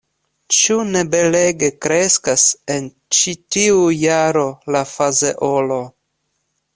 Ĉu 0.59 0.75
ne 0.93 1.01
belege 1.15 1.67
kreskas 1.85 2.45
en 2.77 2.89
ĉi 3.17 3.35
tiu 3.57 3.83
jaro 4.07 4.47
la 4.77 4.83
fazeolo? 4.95 5.79